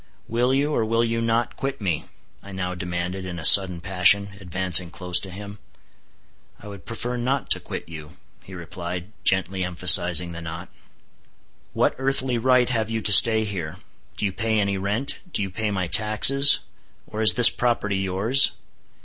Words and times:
"Will 0.27 0.51
you, 0.51 0.73
or 0.73 0.83
will 0.83 1.03
you 1.03 1.21
not, 1.21 1.55
quit 1.55 1.79
me?" 1.79 2.05
I 2.41 2.51
now 2.53 2.73
demanded 2.73 3.23
in 3.23 3.37
a 3.37 3.45
sudden 3.45 3.81
passion, 3.81 4.29
advancing 4.39 4.89
close 4.89 5.19
to 5.19 5.29
him. 5.29 5.59
"I 6.59 6.67
would 6.67 6.87
prefer 6.87 7.17
not 7.17 7.51
to 7.51 7.59
quit 7.59 7.87
you," 7.87 8.17
he 8.41 8.55
replied, 8.55 9.11
gently 9.23 9.63
emphasizing 9.63 10.31
the 10.31 10.41
not. 10.41 10.69
"What 11.73 11.93
earthly 11.99 12.39
right 12.39 12.67
have 12.71 12.89
you 12.89 12.99
to 13.01 13.11
stay 13.13 13.43
here? 13.43 13.77
Do 14.17 14.25
you 14.25 14.33
pay 14.33 14.59
any 14.59 14.75
rent? 14.75 15.19
Do 15.31 15.43
you 15.43 15.51
pay 15.51 15.69
my 15.69 15.85
taxes? 15.85 16.61
Or 17.05 17.21
is 17.21 17.35
this 17.35 17.51
property 17.51 17.97
yours?" 17.97 18.53